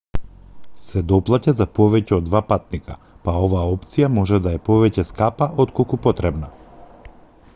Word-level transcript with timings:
се 0.85 1.01
доплаќа 1.09 1.53
за 1.59 1.67
повеќе 1.79 2.15
од 2.17 2.25
2 2.31 2.41
патника 2.53 2.95
па 3.27 3.35
оваа 3.47 3.67
опција 3.75 4.09
може 4.15 4.41
да 4.47 4.53
е 4.59 4.61
повеќе 4.71 5.05
скапа 5.13 5.51
отколку 5.65 6.01
потребна 6.07 6.53